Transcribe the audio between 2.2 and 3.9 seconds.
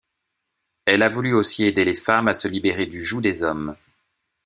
à se libérer du joug des hommes.